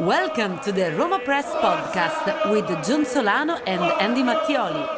[0.00, 4.88] Welcome to the Roma Press Podcast with John Solano and Andy Mattioli.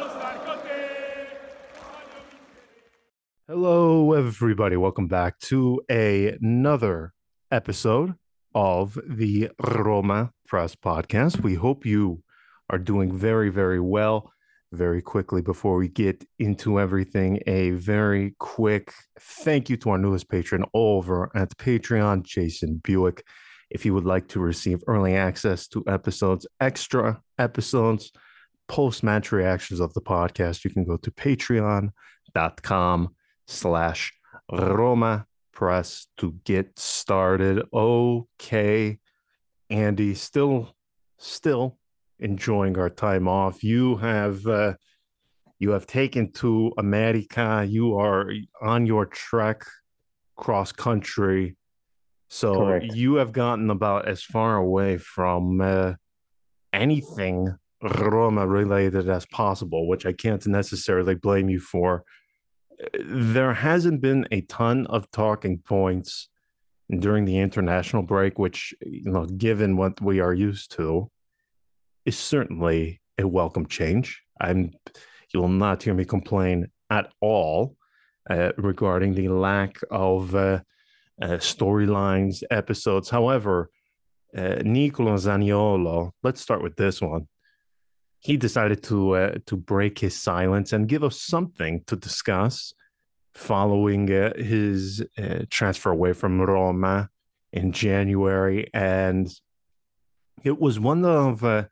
[3.48, 4.76] Hello, everybody.
[4.76, 7.14] Welcome back to a, another
[7.50, 8.14] episode
[8.54, 11.42] of the Roma Press Podcast.
[11.42, 12.22] We hope you
[12.70, 14.30] are doing very, very well.
[14.70, 20.30] Very quickly, before we get into everything, a very quick thank you to our newest
[20.30, 23.24] patron over at Patreon, Jason Buick.
[23.72, 28.12] If you would like to receive early access to episodes, extra episodes,
[28.68, 33.14] post match reactions of the podcast, you can go to patreon.com
[33.46, 34.12] slash
[34.52, 37.64] Roma Press to get started.
[37.72, 38.98] Okay,
[39.70, 40.76] Andy, still,
[41.18, 41.78] still
[42.18, 43.64] enjoying our time off.
[43.64, 44.74] You have, uh,
[45.58, 47.66] you have taken to America.
[47.66, 49.64] You are on your trek
[50.36, 51.56] cross country
[52.34, 52.94] so Correct.
[52.94, 55.92] you have gotten about as far away from uh,
[56.72, 62.04] anything Roma related as possible, which I can't necessarily blame you for.
[63.04, 66.30] There hasn't been a ton of talking points
[66.90, 71.10] during the international break, which, you know, given what we are used to,
[72.06, 74.22] is certainly a welcome change.
[74.40, 74.72] I'm,
[75.34, 77.76] you will not hear me complain at all
[78.30, 80.34] uh, regarding the lack of.
[80.34, 80.60] Uh,
[81.22, 83.08] uh, storylines, episodes.
[83.08, 83.70] However,
[84.36, 87.28] uh, Nicolo Zaniolo, let's start with this one.
[88.18, 92.74] He decided to uh, to break his silence and give us something to discuss
[93.34, 97.08] following uh, his uh, transfer away from Roma
[97.52, 99.28] in January, and
[100.44, 101.64] it was one of uh,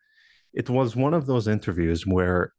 [0.53, 2.53] it was one of those interviews where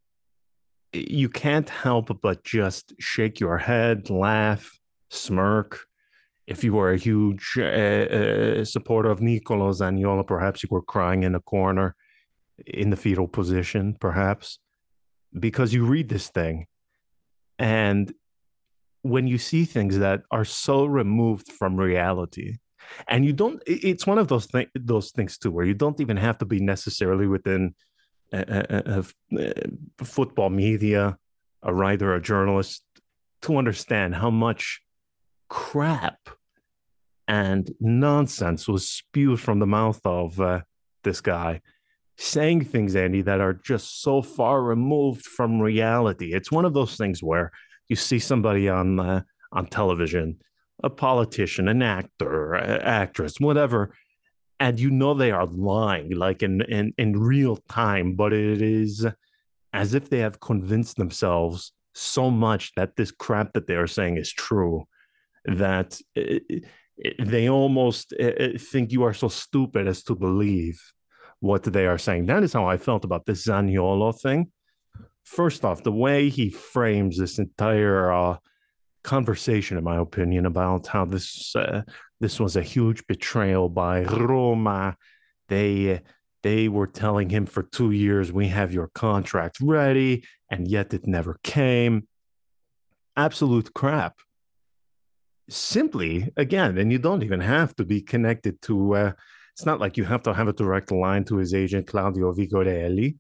[0.94, 5.86] you can't help but just shake your head, laugh, smirk
[6.52, 11.24] if you were a huge uh, uh, supporter of Nicolo Zaniolo, perhaps you were crying
[11.24, 11.96] in a corner
[12.66, 14.60] in the fetal position, perhaps,
[15.46, 16.68] because you read this thing.
[17.58, 18.14] And
[19.14, 22.58] when you see things that are so removed from reality,
[23.08, 26.18] and you don't, it's one of those, th- those things too, where you don't even
[26.18, 27.74] have to be necessarily within
[28.34, 29.04] a,
[29.98, 31.18] football media,
[31.64, 32.84] a writer, a journalist,
[33.44, 34.82] to understand how much
[35.50, 36.20] crap
[37.52, 40.62] and nonsense was spewed from the mouth of uh,
[41.04, 41.62] this guy,
[42.18, 46.34] saying things, Andy, that are just so far removed from reality.
[46.34, 47.52] It's one of those things where
[47.90, 50.40] you see somebody on uh, on television,
[50.82, 53.94] a politician, an actor, a- actress, whatever,
[54.60, 59.06] and you know they are lying, like in in in real time, but it is
[59.74, 64.18] as if they have convinced themselves so much that this crap that they are saying
[64.18, 64.86] is true
[65.46, 66.00] that.
[66.16, 66.64] It,
[67.20, 70.82] they almost eh, eh, think you are so stupid as to believe
[71.40, 72.28] what they are saying.
[72.28, 74.52] That is how I felt about this Zaniolo thing.
[75.24, 78.38] First off, the way he frames this entire uh,
[79.04, 81.84] conversation, in my opinion, about how this uh,
[82.20, 84.96] this was a huge betrayal by Roma.
[85.48, 86.02] They
[86.44, 91.08] they were telling him for two years, "We have your contract ready," and yet it
[91.08, 92.08] never came.
[93.16, 94.20] Absolute crap
[95.50, 99.12] simply again and you don't even have to be connected to uh,
[99.54, 103.18] it's not like you have to have a direct line to his agent claudio vigorelli.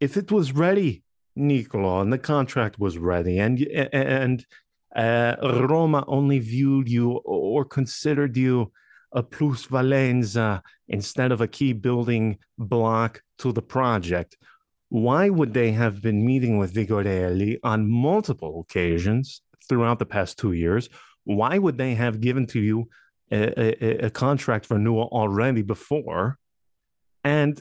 [0.00, 1.02] If it was ready
[1.36, 3.60] nicolo and the contract was ready and
[3.92, 4.44] and
[4.96, 5.36] uh,
[5.68, 8.72] roma only viewed you or considered you
[9.12, 14.36] a plus valenza instead of a key building block to the project
[14.88, 20.52] why would they have been meeting with vigorelli on multiple occasions throughout the past two
[20.52, 20.90] years
[21.24, 22.88] why would they have given to you
[23.30, 26.38] a, a, a contract renewal already before?
[27.22, 27.60] And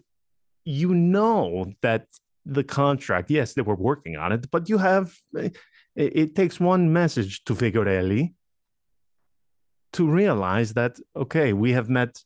[0.66, 2.08] you know that
[2.46, 5.56] the contract, yes, they were working on it, but you have it,
[5.96, 8.34] it takes one message to Vigorelli
[9.94, 12.24] to realize that okay, we have met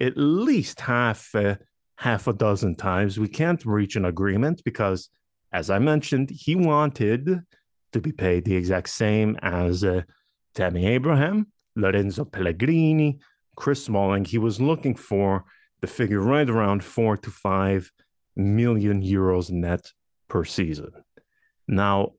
[0.00, 1.56] at least half uh,
[1.96, 3.18] half a dozen times.
[3.18, 5.10] We can't reach an agreement because,
[5.52, 7.42] as I mentioned, he wanted
[7.94, 10.02] to be paid the exact same as uh,
[10.54, 11.46] Tammy Abraham,
[11.76, 13.18] Lorenzo Pellegrini,
[13.56, 14.24] Chris Smalling.
[14.24, 15.44] He was looking for
[15.80, 17.90] the figure right around four to five
[18.36, 19.92] million euros net
[20.28, 20.90] per season.
[21.68, 22.12] Now,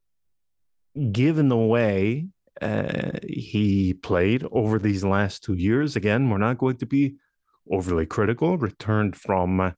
[1.12, 2.28] given the way
[2.62, 7.16] uh, he played over these last two years, again, we're not going to be
[7.70, 8.58] overly critical.
[8.58, 9.72] Returned from uh,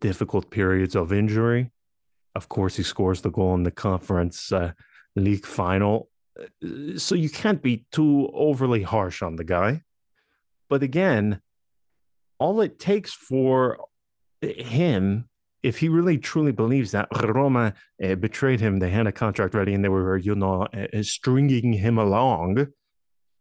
[0.00, 1.70] difficult periods of injury.
[2.34, 4.72] Of course, he scores the goal in the conference uh,
[5.16, 6.08] league final.
[6.38, 9.82] Uh, so you can't be too overly harsh on the guy.
[10.68, 11.40] But again,
[12.38, 13.78] all it takes for
[14.42, 15.28] him
[15.64, 17.72] if he really truly believes that Roma
[18.04, 21.72] uh, betrayed him, they had a contract ready and they were, you know, uh, stringing
[21.72, 22.66] him along,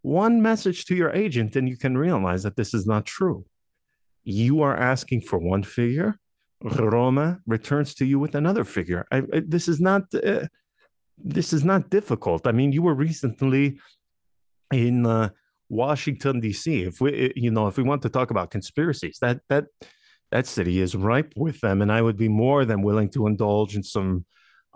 [0.04, 3.46] one message to your agent and you can realize that this is not true.
[4.24, 6.18] You are asking for one figure,
[6.62, 9.06] Roma returns to you with another figure.
[9.12, 10.48] I, I, this is not uh,
[11.18, 12.48] this is not difficult.
[12.48, 13.80] I mean, you were recently
[14.72, 15.30] in uh,
[15.70, 16.84] Washington D.C.
[16.84, 19.66] If we, you know, if we want to talk about conspiracies, that that
[20.32, 23.76] that city is ripe with them, and I would be more than willing to indulge
[23.76, 24.26] in some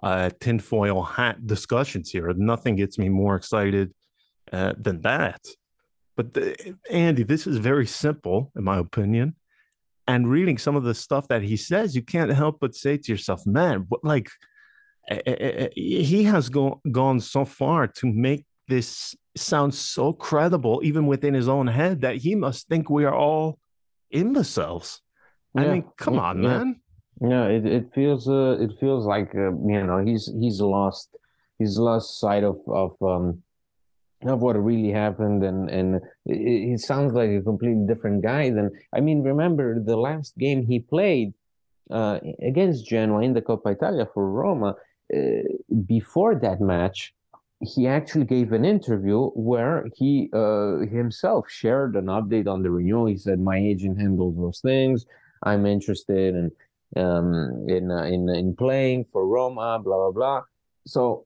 [0.03, 2.31] uh, tinfoil hat discussions here.
[2.33, 3.93] Nothing gets me more excited
[4.51, 5.41] uh, than that.
[6.15, 9.35] But the, Andy, this is very simple, in my opinion.
[10.07, 13.11] And reading some of the stuff that he says, you can't help but say to
[13.11, 14.29] yourself, "Man, what like."
[15.09, 21.47] He has go- gone so far to make this sound so credible, even within his
[21.47, 23.59] own head, that he must think we are all
[24.11, 25.01] imbeciles.
[25.55, 26.81] I mean, come on, man.
[27.21, 31.09] Yeah, it, it feels uh, it feels like uh, you know he's he's lost
[31.57, 33.41] he's lost sight of of um
[34.23, 38.99] of what really happened and and it sounds like a completely different guy than I
[38.99, 41.33] mean remember the last game he played
[41.89, 44.75] uh, against Genoa in the Coppa Italia for Roma
[45.85, 47.13] before that match
[47.61, 53.07] he actually gave an interview where he uh, himself shared an update on the renewal.
[53.07, 55.05] He said, "My agent handles those things.
[55.43, 56.51] I'm interested in
[57.01, 60.41] um, in uh, in in playing for Roma, blah blah blah.
[60.85, 61.25] So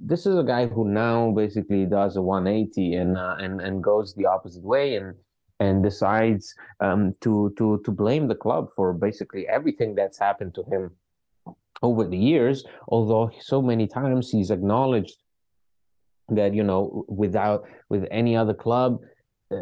[0.00, 4.14] this is a guy who now basically does a 180 and uh, and and goes
[4.14, 5.14] the opposite way and
[5.60, 10.64] and decides um, to to to blame the club for basically everything that's happened to
[10.64, 10.90] him
[11.82, 12.64] over the years.
[12.88, 15.16] Although so many times he's acknowledged
[16.28, 19.00] that you know without with any other club
[19.50, 19.56] uh,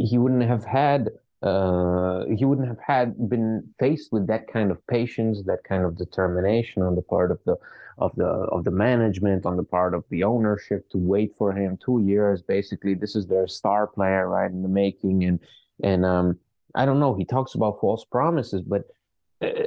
[0.00, 1.10] he wouldn't have had
[1.44, 5.94] uh, he wouldn't have had been faced with that kind of patience, that kind of
[5.96, 7.54] determination on the part of the
[7.98, 11.78] of the of the management, on the part of the ownership to wait for him
[11.84, 12.40] two years.
[12.40, 15.38] Basically, this is their star player, right, in the making, and
[15.82, 16.38] and um,
[16.74, 17.14] I don't know.
[17.14, 18.84] He talks about false promises, but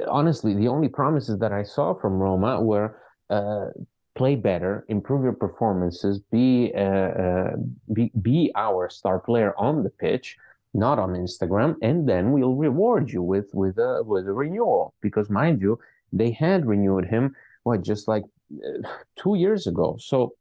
[0.08, 3.00] honestly, the only promises that I saw from Roma were.
[3.30, 3.66] Uh,
[4.18, 7.50] play better, improve your performances, be uh, uh,
[7.92, 10.36] be be our star player on the pitch,
[10.74, 15.30] not on Instagram, and then we'll reward you with with a with a renewal because
[15.30, 15.78] mind you,
[16.12, 19.96] they had renewed him what just like uh, two years ago.
[20.00, 20.34] So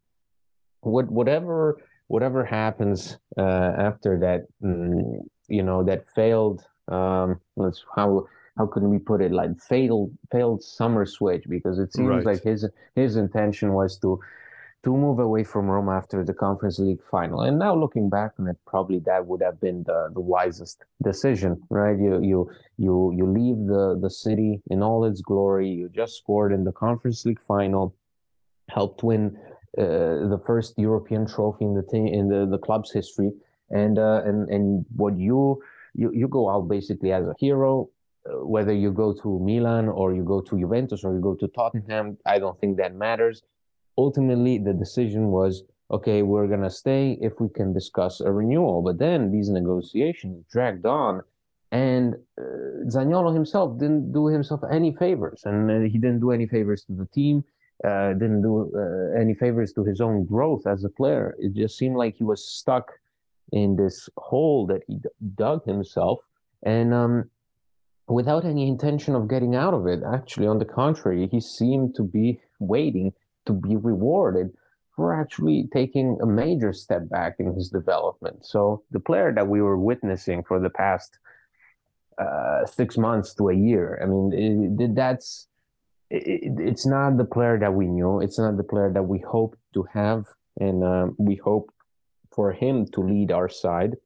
[0.82, 6.66] what whatever whatever happens uh, after that, mm, you know, that failed.
[6.88, 8.28] Um, let's how
[8.58, 12.26] how can we put it like failed failed summer switch because it seems right.
[12.26, 14.20] like his his intention was to
[14.84, 17.42] to move away from Rome after the Conference League final.
[17.42, 21.62] And now looking back on it, probably that would have been the, the wisest decision,
[21.70, 21.98] right?
[21.98, 25.70] You you you you leave the the city in all its glory.
[25.70, 27.96] You just scored in the Conference League final,
[28.70, 29.38] helped win
[29.78, 33.32] uh, the first European trophy in the team in the, the club's history,
[33.70, 35.62] and uh, and and what you
[35.96, 37.90] you you go out basically as a hero.
[38.42, 42.18] Whether you go to Milan or you go to Juventus or you go to Tottenham,
[42.26, 43.44] I don't think that matters.
[43.98, 48.82] Ultimately the decision was okay we're going to stay if we can discuss a renewal.
[48.82, 51.22] But then these negotiations dragged on
[51.72, 55.42] and uh, Zaniolo himself didn't do himself any favors.
[55.46, 57.44] And uh, he didn't do any favors to the team
[57.86, 61.36] uh, didn't do uh, any favors to his own growth as a player.
[61.40, 62.92] It just seemed like he was stuck
[63.52, 66.20] in this hole that he d- dug himself.
[66.64, 67.30] And um,
[68.08, 72.04] without any intention of getting out of it actually on the contrary he seemed to
[72.04, 73.12] be waiting
[73.46, 74.52] to be rewarded
[74.98, 78.44] for actually taking a major step back in his development.
[78.44, 81.20] So the player that we were witnessing for the past
[82.18, 85.48] uh, six months to a year, I mean, it, that's
[86.10, 88.20] it, it's not the player that we knew.
[88.22, 90.26] It's not the player that we hope to have,
[90.60, 91.72] and um, we hope
[92.32, 93.98] for him to lead our side.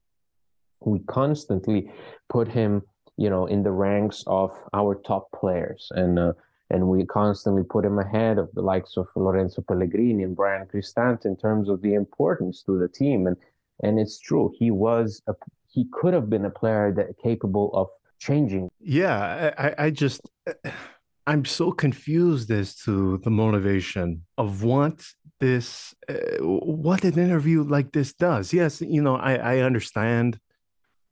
[0.80, 1.90] We constantly
[2.28, 2.82] put him
[3.16, 6.32] you know, in the ranks of our top players, and uh,
[6.70, 11.26] and we constantly put him ahead of the likes of Lorenzo Pellegrini and Bryan Cristante
[11.26, 13.26] in terms of the importance to the team.
[13.26, 13.36] And
[13.82, 15.34] and it's true, he was a,
[15.68, 17.88] he could have been a player that capable of
[18.18, 18.70] changing.
[18.80, 20.22] Yeah, I, I just
[21.26, 25.04] I'm so confused as to the motivation of what
[25.38, 28.52] this uh, what an interview like this does.
[28.52, 30.38] Yes, you know, I I understand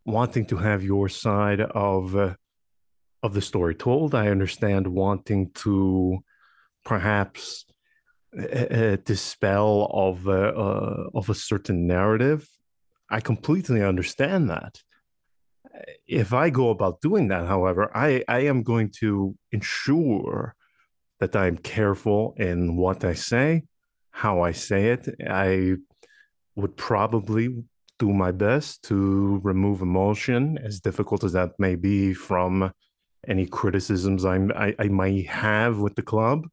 [0.04, 2.34] wanting to have your side of uh,
[3.22, 4.14] of the story told.
[4.14, 6.20] I understand wanting to
[6.84, 7.66] perhaps
[8.38, 12.48] uh, dispel of uh, uh, of a certain narrative.
[13.10, 14.82] I completely understand that.
[16.06, 20.54] If I go about doing that, however, I, I am going to ensure
[21.18, 23.64] that I'm careful in what I say,
[24.10, 25.08] how I say it.
[25.28, 25.76] I
[26.54, 27.64] would probably
[28.00, 32.72] do my best to remove emotion, as difficult as that may be, from
[33.28, 36.48] any criticisms I'm, I, I might have with the club.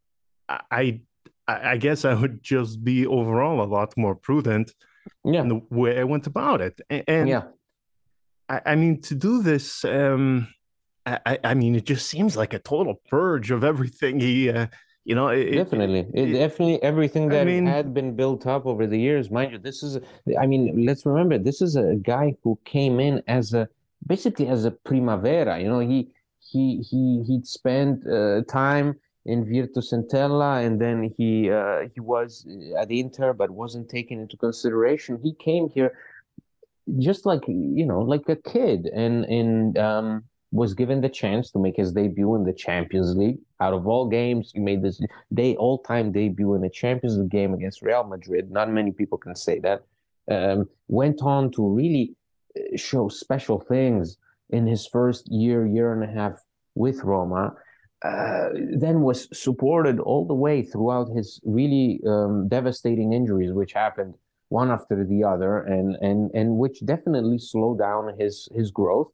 [0.50, 1.02] I,
[1.48, 4.74] I guess I would just be overall a lot more prudent
[5.24, 5.42] yeah.
[5.42, 6.80] in the way I went about it.
[6.90, 7.44] And, and yeah,
[8.50, 10.48] I, I, mean, to do this, um,
[11.06, 14.68] I, I mean, it just seems like a total purge of everything he, uh,
[15.08, 18.66] you know, it, definitely, it, it, definitely everything that I mean, had been built up
[18.66, 19.32] over the years.
[19.32, 20.00] Mind you, this is,
[20.38, 23.70] I mean, let's remember, this is a guy who came in as a
[24.06, 25.62] basically as a primavera.
[25.62, 26.10] You know, he
[26.40, 32.46] he he he'd spent uh, time in Virtus Entella, and then he uh, he was
[32.78, 35.22] at Inter, but wasn't taken into consideration.
[35.24, 35.98] He came here
[37.00, 41.60] just like you know, like a kid, and and um, was given the chance to
[41.60, 43.40] make his debut in the Champions League.
[43.60, 45.02] Out of all games, he made this
[45.34, 48.50] day all-time debut in the Champions League game against Real Madrid.
[48.52, 49.84] Not many people can say that.
[50.30, 52.16] Um, went on to really
[52.58, 54.18] uh, show special things
[54.50, 56.42] in his first year, year and a half
[56.76, 57.54] with Roma.
[58.04, 64.14] Uh, then was supported all the way throughout his really um, devastating injuries, which happened
[64.50, 69.12] one after the other, and and and which definitely slowed down his his growth.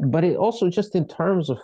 [0.00, 1.58] But it also just in terms of,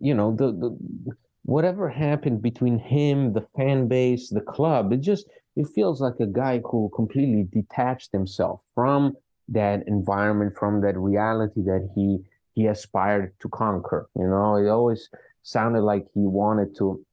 [0.00, 5.26] you know, the the whatever happened between him, the fan base, the club, it just
[5.56, 9.16] it feels like a guy who completely detached himself from
[9.48, 12.18] that environment, from that reality that he
[12.54, 14.08] he aspired to conquer.
[14.16, 15.08] You know, it always
[15.42, 17.04] sounded like he wanted to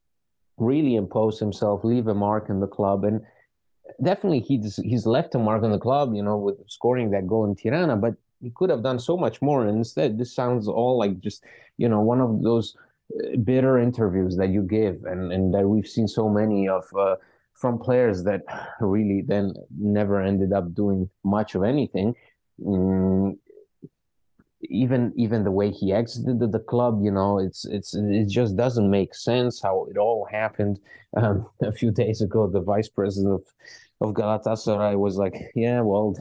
[0.58, 3.22] really impose himself, leave a mark in the club, and
[4.04, 6.14] definitely he's he's left a mark on the club.
[6.14, 9.42] You know, with scoring that goal in Tirana, but he could have done so much
[9.42, 9.66] more.
[9.66, 11.44] And instead, this sounds all like just
[11.78, 12.76] you know one of those
[13.14, 16.86] uh, bitter interviews that you give, and and that we've seen so many of.
[16.98, 17.16] Uh,
[17.60, 18.42] from players that
[18.80, 22.16] really then never ended up doing much of anything.
[22.64, 23.38] Mm,
[24.64, 28.90] even even the way he exited the club, you know, it's it's it just doesn't
[28.90, 30.80] make sense how it all happened.
[31.18, 33.44] Um, a few days ago, the vice president of
[34.00, 36.16] of Galatasaray was like, "Yeah, well,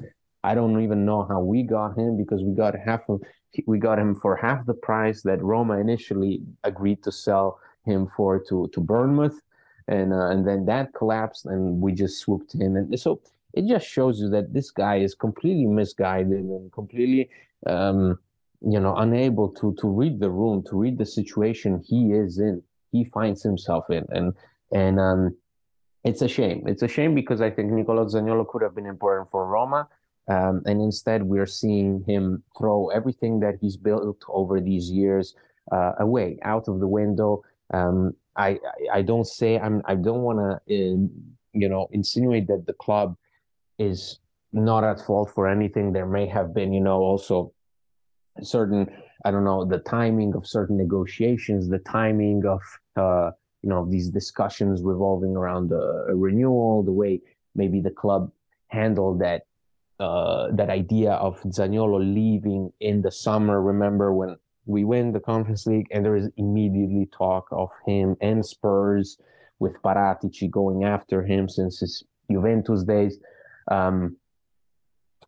[0.45, 3.21] I don't even know how we got him because we got half of
[3.67, 8.39] we got him for half the price that Roma initially agreed to sell him for
[8.49, 9.41] to to Bournemouth,
[9.89, 13.21] and uh, and then that collapsed, and we just swooped in, and so
[13.55, 17.31] it just shows you that this guy is completely misguided and completely."
[17.67, 18.19] Um,
[18.61, 22.63] you know unable to to read the room to read the situation he is in
[22.93, 24.05] he finds himself in.
[24.11, 24.35] And
[24.73, 25.37] and um
[26.05, 26.63] it's a shame.
[26.67, 29.89] It's a shame because i think nicolo zaniolo could have been important for roma
[30.29, 35.35] um, and instead we're seeing him throw everything that he's built over these years
[35.73, 37.43] uh, away out of the window
[37.75, 41.11] um, I, I, I don't say I'm I don't want to
[41.53, 43.17] you know insinuate that the club
[43.79, 44.19] is
[44.53, 45.93] not at fault for anything.
[45.93, 47.53] There may have been you know also
[48.43, 48.89] certain
[49.25, 52.61] i don't know the timing of certain negotiations the timing of
[52.97, 53.31] uh,
[53.63, 57.21] you know these discussions revolving around a, a renewal the way
[57.57, 58.31] maybe the club
[58.69, 59.43] handled that
[60.01, 63.61] uh, that idea of Zaniolo leaving in the summer.
[63.61, 64.37] Remember when
[64.67, 69.19] we win the Conference League and there is immediately talk of him and Spurs
[69.59, 73.19] with Paratici going after him since his Juventus days.
[73.71, 74.17] Um,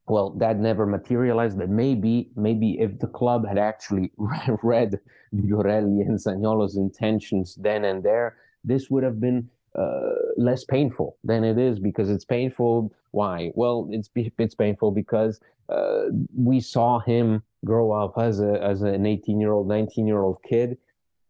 [0.06, 1.58] well, that never materialized.
[1.58, 4.12] But maybe, maybe if the club had actually
[4.62, 4.98] read
[5.34, 9.48] Vigorelli and Zaniolo's intentions then and there, this would have been
[9.78, 12.92] uh, less painful than it is because it's painful.
[13.12, 13.50] Why?
[13.54, 19.06] Well, it's it's painful because uh, we saw him grow up as a as an
[19.06, 20.76] 18 year old, 19 year old kid,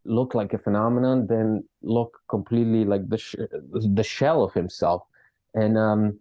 [0.04, 3.36] look like a phenomenon, then look completely like the sh-
[3.72, 5.02] the shell of himself,
[5.54, 6.18] and um,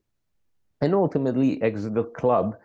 [0.81, 2.55] and ultimately exit the club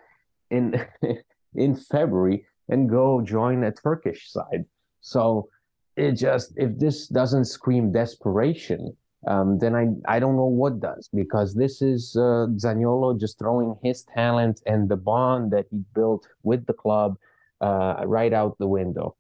[0.51, 0.85] in
[1.55, 4.65] in February and go join a Turkish side.
[5.01, 5.49] So
[5.97, 8.97] it just if this doesn't scream desperation,
[9.27, 13.77] um, then I I don't know what does because this is uh, Zaniolo just throwing
[13.83, 17.17] his talent and the bond that he built with the club
[17.61, 19.17] uh, right out the window.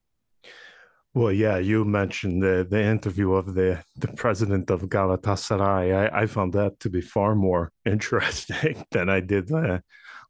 [1.14, 6.12] Well, yeah, you mentioned the the interview of the the president of Galatasaray.
[6.12, 9.78] I, I found that to be far more interesting than I did uh,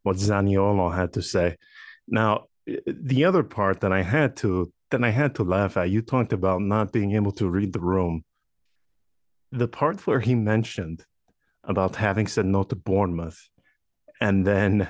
[0.03, 1.57] what Zaniolo had to say.
[2.07, 2.49] Now,
[2.87, 6.33] the other part that I had to that I had to laugh at, you talked
[6.33, 8.25] about not being able to read the room.
[9.57, 11.05] The part where he mentioned
[11.63, 13.49] about having said no to Bournemouth,
[14.21, 14.89] and then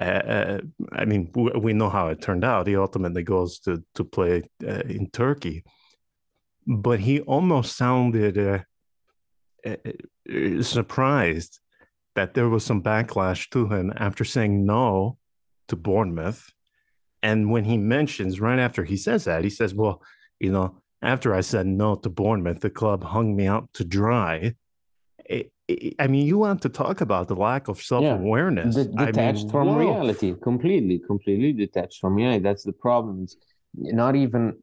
[0.00, 0.58] uh,
[0.92, 2.66] I mean, we know how it turned out.
[2.66, 5.64] He ultimately goes to to play uh, in Turkey,
[6.66, 8.58] but he almost sounded uh,
[9.66, 11.60] uh, surprised
[12.14, 15.18] that there was some backlash to him after saying no
[15.68, 16.50] to Bournemouth.
[17.22, 20.02] And when he mentions right after he says that, he says, "Well,
[20.40, 24.54] you know, after I said no to Bournemouth, the club hung me out to dry."
[25.26, 25.52] It,
[25.98, 28.76] I mean, you want to talk about the lack of self awareness.
[28.76, 29.78] Yeah, detached I mean, from whoa.
[29.78, 32.42] reality, completely, completely detached from reality.
[32.42, 33.22] That's the problem.
[33.22, 33.36] It's
[33.74, 34.58] not even,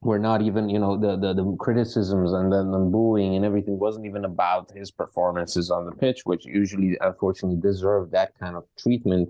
[0.00, 3.78] we're not even, you know, the the, the criticisms and then the booing and everything
[3.78, 8.64] wasn't even about his performances on the pitch, which usually, unfortunately, deserve that kind of
[8.78, 9.28] treatment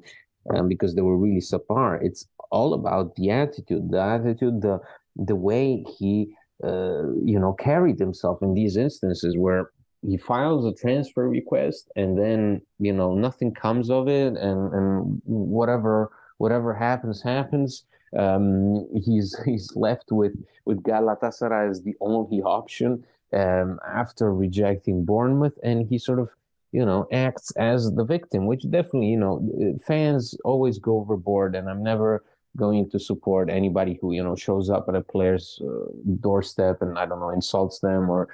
[0.54, 1.98] um, because they were really subpar.
[2.00, 4.80] It's all about the attitude, the attitude, the
[5.16, 9.70] the way he, uh, you know, carried himself in these instances where
[10.06, 15.20] he files a transfer request and then you know nothing comes of it and and
[15.24, 17.84] whatever whatever happens happens.
[18.16, 20.34] Um, he's he's left with
[20.64, 25.58] with Galatasaray as the only option um, after rejecting Bournemouth.
[25.62, 26.30] And he sort of
[26.72, 31.54] you know acts as the victim which definitely you know fans always go overboard.
[31.54, 32.24] And I'm never
[32.56, 35.86] going to support anybody who you know shows up at a player's uh,
[36.20, 38.28] doorstep and I don't know insults them or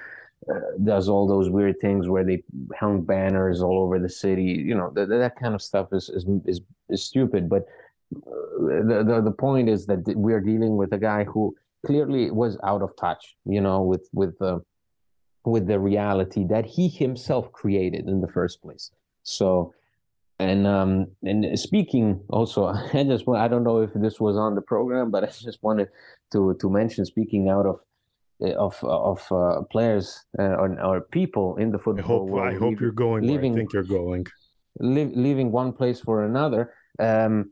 [0.49, 2.43] uh, does all those weird things where they
[2.79, 4.43] hung banners all over the city.
[4.43, 7.49] You know, th- that kind of stuff is is is, is stupid.
[7.49, 7.63] But
[8.15, 12.29] uh, the, the the point is that we are dealing with a guy who clearly
[12.29, 13.35] was out of touch.
[13.45, 14.63] You know, with with the
[15.45, 18.91] with the reality that he himself created in the first place.
[19.23, 19.73] So.
[20.39, 24.61] And um and speaking also, I just I don't know if this was on the
[24.61, 25.89] program, but I just wanted
[26.31, 27.79] to to mention speaking out of
[28.41, 32.39] uh, of of uh, players uh, or, or people in the football.
[32.39, 33.25] I hope, I hope you're going.
[33.25, 34.25] Leaving, I think you're going.
[34.79, 36.73] Li- leaving one place for another.
[36.99, 37.51] Um,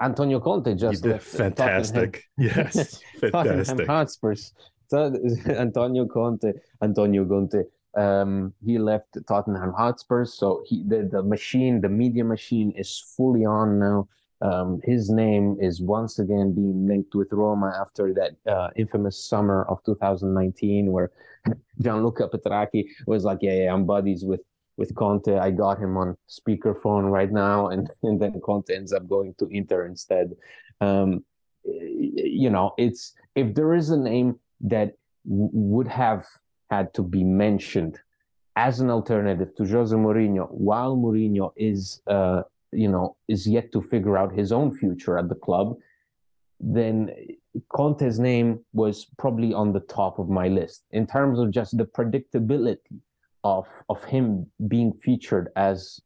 [0.00, 2.24] Antonio Conte just left fantastic.
[2.38, 3.86] yes, fantastic.
[3.94, 4.54] Hotspurs.
[4.88, 5.14] So,
[5.48, 6.52] Antonio Conte.
[6.82, 7.64] Antonio Conte.
[7.94, 13.44] Um, he left Tottenham Hotspurs, so he the, the machine, the media machine, is fully
[13.44, 14.08] on now.
[14.40, 19.64] Um, his name is once again being linked with Roma after that uh, infamous summer
[19.68, 21.12] of 2019, where
[21.80, 24.40] Gianluca Petrachi was like, "Yeah, yeah, I'm buddies with
[24.76, 25.36] with Conte.
[25.36, 29.46] I got him on speakerphone right now," and and then Conte ends up going to
[29.48, 30.32] Inter instead.
[30.80, 31.24] Um,
[31.64, 34.94] you know, it's if there is a name that
[35.28, 36.26] w- would have
[36.72, 37.94] had to be mentioned
[38.68, 43.80] as an alternative to Jose Mourinho, while Mourinho is uh, you know, is yet to
[43.82, 45.76] figure out his own future at the club,
[46.58, 47.10] then
[47.68, 51.84] Conte's name was probably on the top of my list in terms of just the
[51.84, 52.96] predictability
[53.44, 56.00] of of him being featured as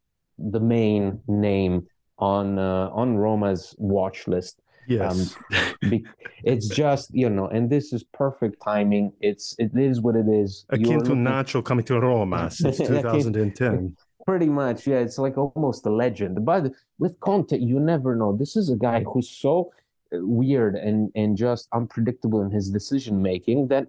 [0.55, 1.87] the main name
[2.19, 4.61] on uh, on Roma's watch list.
[4.89, 6.05] Yes, um,
[6.45, 9.13] it's just you know, and this is perfect timing.
[9.21, 10.67] It's it is what it is.
[10.71, 13.97] Akin to Nacho coming to Roma since 2010
[14.27, 16.45] pretty much yeah it's like almost a legend.
[16.45, 18.37] But with conte you never know.
[18.37, 19.73] This is a guy who's so
[20.13, 23.87] uh, weird and and just unpredictable in his decision making that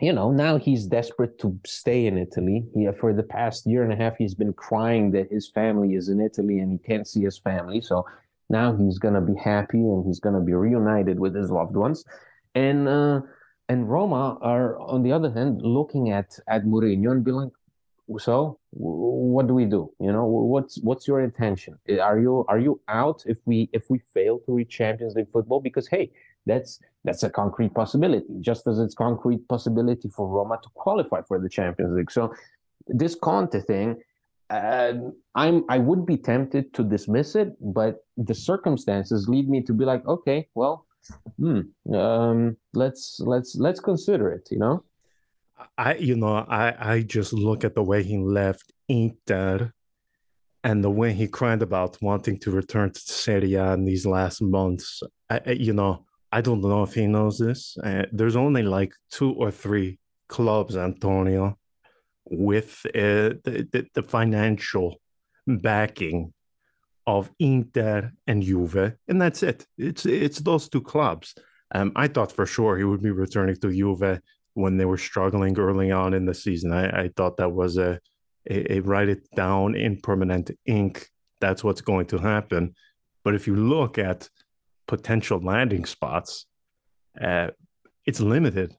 [0.00, 2.64] you know now he's desperate to stay in italy.
[2.74, 6.08] He, for the past year and a half he's been crying that his family is
[6.08, 7.80] in italy and he can't see his family.
[7.80, 8.06] So
[8.48, 12.04] now he's gonna be happy and he's gonna be reunited with his loved ones.
[12.54, 13.20] And uh
[13.68, 17.52] and Roma are on the other hand looking at at Mourinho and being like,
[18.18, 19.92] so what do we do?
[20.00, 21.78] You know what's what's your intention?
[22.00, 25.60] Are you are you out if we if we fail to reach champions league football?
[25.60, 26.10] Because hey
[26.46, 31.38] that's that's a concrete possibility just as it's concrete possibility for roma to qualify for
[31.38, 32.10] the champions league.
[32.10, 32.34] So
[32.86, 34.00] this conte thing
[34.50, 39.84] i'm i would be tempted to dismiss it but the circumstances lead me to be
[39.84, 40.86] like okay well
[41.38, 41.60] hmm,
[41.94, 44.82] um, let's let's let's consider it you know
[45.76, 49.72] I, you know, I, I just look at the way he left Inter,
[50.64, 54.40] and the way he cried about wanting to return to Serie A in these last
[54.40, 57.76] months, I, you know, I don't know if he knows this.
[57.82, 61.57] Uh, there's only like two or three clubs, Antonio,
[62.30, 65.00] with uh, the, the, financial
[65.46, 66.32] backing
[67.06, 69.66] of Inter and Juve, and that's it.
[69.76, 71.34] It's it's those two clubs.
[71.74, 74.20] Um, I thought for sure he would be returning to Juve
[74.54, 76.72] when they were struggling early on in the season.
[76.72, 78.00] I, I thought that was a,
[78.50, 81.08] a, a write it down in permanent ink.
[81.40, 82.74] That's what's going to happen.
[83.24, 84.28] But if you look at
[84.86, 86.46] potential landing spots,
[87.20, 87.48] uh,
[88.06, 88.74] it's limited.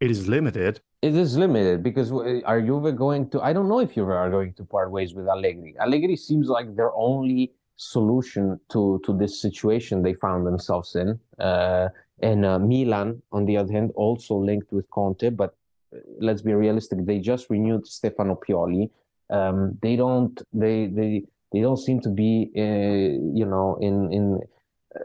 [0.00, 0.80] It is limited.
[1.02, 3.40] It is limited because are Juve going to?
[3.40, 5.74] I don't know if Juve are going to part ways with Allegri.
[5.80, 11.18] Allegri seems like their only solution to to this situation they found themselves in.
[11.38, 11.88] Uh,
[12.20, 15.56] and uh, Milan, on the other hand, also linked with Conte, but
[15.94, 17.06] uh, let's be realistic.
[17.06, 18.90] They just renewed Stefano Pioli.
[19.30, 20.38] Um, they don't.
[20.52, 24.40] They they they don't seem to be, uh, you know, in in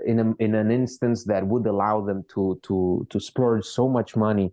[0.06, 4.18] in a, in an instance that would allow them to to to splurge so much
[4.18, 4.52] money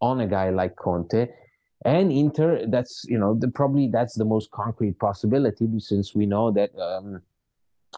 [0.00, 1.28] on a guy like Conte.
[1.84, 6.50] And Inter, that's you know the, probably that's the most concrete possibility since we know
[6.50, 7.22] that um,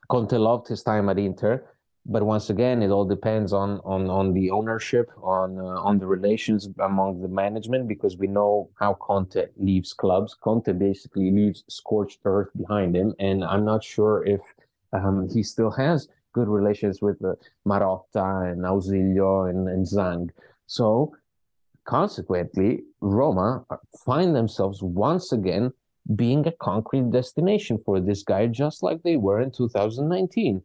[0.09, 1.65] Conte loved his time at Inter
[2.07, 6.07] but once again, it all depends on on on the ownership, on uh, on the
[6.07, 10.35] relations among the management, because we know how Conte leaves clubs.
[10.35, 14.41] Conte basically leaves scorched earth behind him, and I'm not sure if
[14.93, 17.35] um, he still has good relations with uh,
[17.67, 20.31] Marotta and Ausilio and, and Zhang.
[20.67, 21.15] So,
[21.99, 23.65] consequently, Roma
[24.07, 25.73] find themselves once again
[26.23, 30.63] being a concrete destination for this guy, just like they were in 2019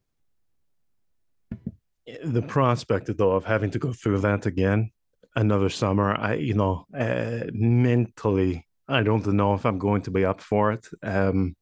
[2.24, 4.92] the prospect though of having to go through that again
[5.36, 10.24] another summer i you know uh, mentally i don't know if i'm going to be
[10.24, 10.88] up for it.
[11.04, 11.56] Um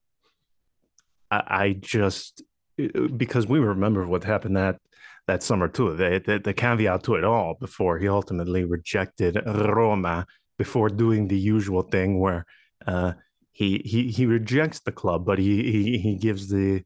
[1.32, 2.43] i, I just
[2.82, 4.78] uh, because we remember what happened that
[5.28, 10.26] that summer too the, the, the caveat to it all before he ultimately rejected roma
[10.58, 12.46] before doing the usual thing where
[12.88, 13.14] uh
[13.52, 16.84] he he he rejects the club but he he, he gives the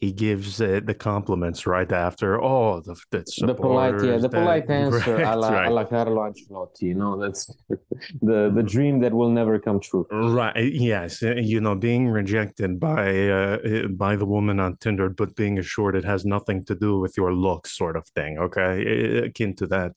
[0.00, 2.42] he gives uh, the compliments right after.
[2.42, 5.66] Oh, the the, the polite, yeah, the polite answer, right, alla, right.
[5.66, 6.82] alla Carlo Ancelotti.
[6.82, 7.54] You know, that's
[8.22, 10.06] the the dream that will never come true.
[10.10, 10.72] Right.
[10.72, 11.22] Yes.
[11.22, 15.58] Uh, you know, being rejected by uh, uh, by the woman on Tinder, but being
[15.58, 18.38] assured it has nothing to do with your looks, sort of thing.
[18.38, 19.92] Okay, akin to that.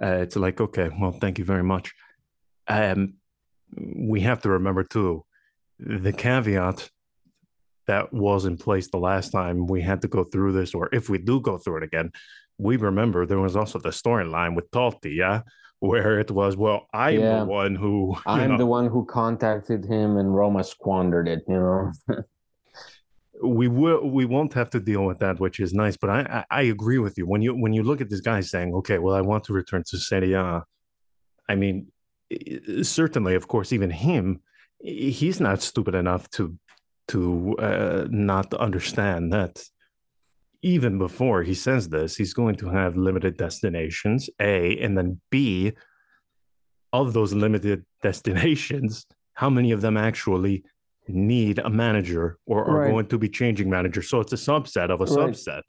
[0.00, 1.92] Uh, it's like, okay, well, thank you very much.
[2.68, 3.14] Um,
[3.76, 5.24] we have to remember too,
[5.80, 6.90] the caveat
[7.90, 11.04] that was in place the last time we had to go through this, or if
[11.12, 12.08] we do go through it again,
[12.56, 15.40] we remember there was also the storyline with Totti, yeah,
[15.80, 17.40] where it was, well, I'm yeah.
[17.40, 21.60] the one who I'm know, the one who contacted him and Roma squandered it, you
[21.64, 21.92] know.
[23.42, 25.96] we will we won't have to deal with that, which is nice.
[25.96, 27.26] But I, I, I agree with you.
[27.26, 29.82] When you when you look at this guy saying, Okay, well, I want to return
[29.88, 30.62] to Serie A,
[31.48, 31.76] I mean,
[32.82, 34.42] certainly, of course, even him,
[34.78, 36.42] he's not stupid enough to
[37.10, 39.62] to uh, not understand that
[40.62, 45.72] even before he says this, he's going to have limited destinations, A, and then B,
[46.92, 50.64] of those limited destinations, how many of them actually
[51.08, 52.90] need a manager or are right.
[52.90, 54.08] going to be changing managers?
[54.08, 55.30] So it's a subset of a right.
[55.30, 55.62] subset.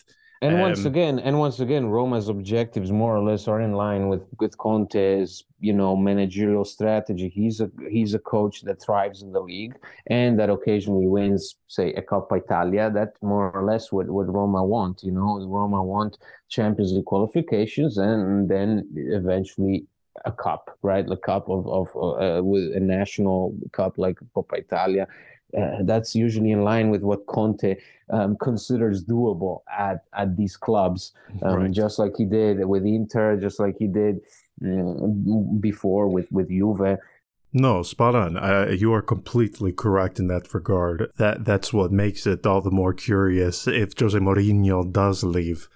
[0.43, 4.09] And um, once again, and once again, Roma's objectives more or less are in line
[4.09, 7.29] with with Conte's, you know, managerial strategy.
[7.29, 9.75] He's a he's a coach that thrives in the league
[10.07, 12.89] and that occasionally wins, say, a Coppa Italia.
[12.89, 15.03] That more or less what what Roma want.
[15.03, 16.17] You know, Roma want
[16.49, 19.85] Champions League qualifications and then eventually
[20.25, 21.05] a cup, right?
[21.05, 25.07] The cup of of uh, with a national cup like Coppa Italia
[25.57, 27.75] uh, that's usually in line with what Conte
[28.09, 31.71] um, considers doable at at these clubs, um, right.
[31.71, 34.21] just like he did with Inter, just like he did
[34.63, 36.97] um, before with with Juve.
[37.53, 38.37] No, spot on.
[38.37, 41.11] Uh, you are completely correct in that regard.
[41.17, 45.67] That that's what makes it all the more curious if Jose Mourinho does leave.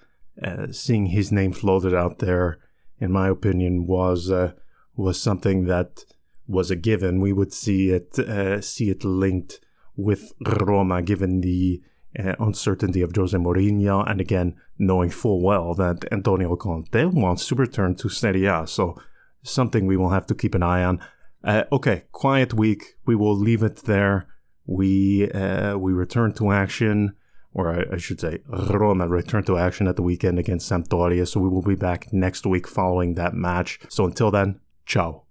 [0.42, 2.58] Uh, seeing his name floated out there,
[2.98, 4.52] in my opinion, was uh,
[4.94, 6.04] was something that
[6.46, 7.20] was a given.
[7.20, 9.60] We would see it uh, see it linked
[9.96, 11.82] with Roma, given the
[12.18, 17.54] uh, uncertainty of Jose Mourinho, and again, knowing full well that Antonio Conte wants to
[17.54, 18.66] return to Serie A.
[18.66, 18.96] So,
[19.42, 21.00] something we will have to keep an eye on.
[21.44, 22.96] Uh, okay, quiet week.
[23.06, 24.26] We will leave it there.
[24.66, 27.14] We uh, we return to action,
[27.52, 31.28] or I, I, should say, Roma return to action at the weekend against Sampdoria.
[31.28, 33.78] So we will be back next week following that match.
[33.88, 35.25] So until then, ciao.